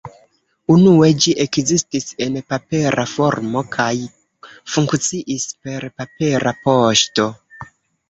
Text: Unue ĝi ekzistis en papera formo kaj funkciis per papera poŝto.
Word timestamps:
Unue 0.75 1.09
ĝi 1.25 1.33
ekzistis 1.45 2.07
en 2.27 2.39
papera 2.55 3.05
formo 3.13 3.63
kaj 3.77 3.93
funkciis 4.75 5.49
per 5.63 5.91
papera 6.03 6.59
poŝto. 6.69 7.33